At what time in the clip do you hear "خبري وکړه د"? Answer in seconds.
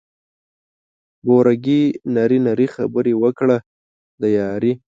2.75-4.23